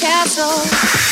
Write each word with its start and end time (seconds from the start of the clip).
castle 0.00 1.05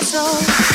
castle. 0.00 0.71